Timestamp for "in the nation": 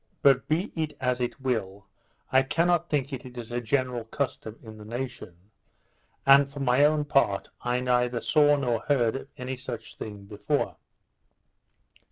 4.63-5.35